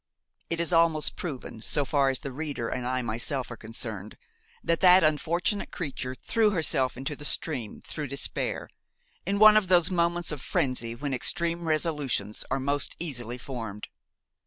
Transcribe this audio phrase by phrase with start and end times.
[0.49, 4.17] It is almost proven, so far as the reader and I myself are concerned,
[4.63, 8.67] that that unfortunate creature threw herself into the stream through despair,
[9.27, 13.89] in one of those moments of frenzy when extreme resolutions are most easily formed.